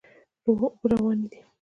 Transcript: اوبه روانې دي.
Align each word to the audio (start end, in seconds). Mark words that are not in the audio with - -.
اوبه 0.45 0.87
روانې 0.91 1.25
دي. 1.31 1.37